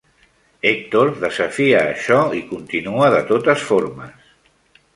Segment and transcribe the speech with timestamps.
[0.69, 4.35] Hector desafia això i continua de totes formes.